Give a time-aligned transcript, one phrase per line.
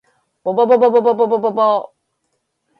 [0.43, 1.93] ぼぼぼぼぼぼぼぼぼぼ